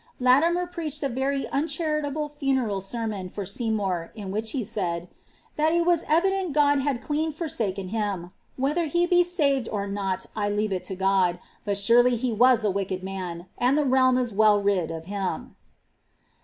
lAtimer 0.19 0.65
preached 0.65 1.03
every 1.03 1.43
uncharitaUe 1.53 2.31
fuoeral 2.35 2.81
senooB 2.81 3.29
far 3.29 3.45
8^ 3.45 3.53
iDDur, 3.77 4.09
in 4.15 4.31
which 4.31 4.49
he 4.49 4.65
said, 4.65 5.07
>* 5.33 5.55
that 5.57 5.73
it 5.73 5.85
was 5.85 6.05
evident 6.07 6.53
God 6.53 6.79
had 6.79 7.03
clem 7.03 7.31
hmim 7.31 7.91
bun; 7.91 8.31
whether 8.57 8.85
he 8.87 9.05
be 9.05 9.23
saved 9.23 9.69
or 9.71 9.85
not 9.85 10.25
I 10.35 10.49
leave 10.49 10.73
it 10.73 10.89
lo 10.89 10.95
God, 10.95 11.37
but 11.65 11.77
surely 11.77 12.17
be 12.17 12.35
«aiB 12.35 12.73
wicked 12.73 13.03
man, 13.03 13.45
and 13.59 13.77
the 13.77 13.85
realm 13.85 14.17
is 14.17 14.33
well 14.33 14.59
rid 14.59 14.89
of 14.89 15.05
him.'" 15.05 15.55